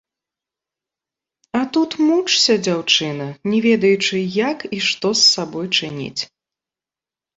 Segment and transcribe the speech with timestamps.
[1.59, 4.15] А тут мучся, дзяўчына, не ведаючы,
[4.51, 6.21] як і што з сабой чыніць!